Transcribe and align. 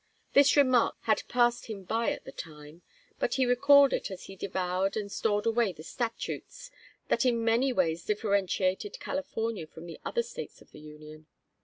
The 0.33 0.51
remark 0.57 0.95
had 1.01 1.21
passed 1.27 1.67
him 1.67 1.83
by 1.83 2.09
at 2.11 2.23
the 2.25 2.31
time, 2.31 2.81
but 3.19 3.35
he 3.35 3.45
recalled 3.45 3.93
it 3.93 4.09
as 4.09 4.23
he 4.23 4.35
devoured 4.35 4.97
and 4.97 5.11
stored 5.11 5.45
away 5.45 5.73
the 5.73 5.83
statutes 5.83 6.71
that 7.09 7.23
in 7.23 7.45
many 7.45 7.71
ways 7.71 8.03
differentiated 8.03 8.99
California 8.99 9.67
from 9.67 9.85
the 9.85 9.99
other 10.03 10.23
States 10.23 10.59
of 10.59 10.71
the 10.71 10.79
Union. 10.79 11.27